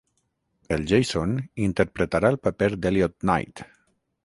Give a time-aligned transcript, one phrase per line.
[0.77, 1.35] El Jason
[1.67, 3.65] interpretarà el paper d'Elliot Knight.